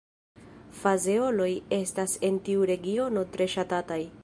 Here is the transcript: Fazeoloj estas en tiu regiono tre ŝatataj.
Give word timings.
Fazeoloj 0.77 1.49
estas 1.79 2.17
en 2.31 2.41
tiu 2.49 2.65
regiono 2.73 3.27
tre 3.37 3.51
ŝatataj. 3.57 4.03